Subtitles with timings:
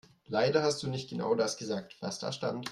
[0.25, 2.67] Leider hast du nicht genau das gesagt, was da stand.